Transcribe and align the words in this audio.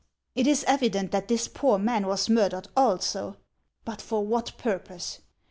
It 0.33 0.47
is 0.47 0.63
evident 0.67 1.11
that 1.11 1.27
this 1.27 1.47
poor 1.47 1.77
man 1.77 2.07
was 2.07 2.27
murdered 2.27 2.69
also; 2.75 3.37
but 3.85 4.01
for 4.01 4.25
what 4.25 4.57
purpose 4.57 5.19